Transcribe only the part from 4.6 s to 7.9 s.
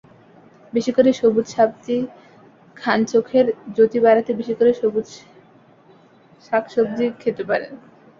সবুজ শাক-সবজি খেতে পারেন।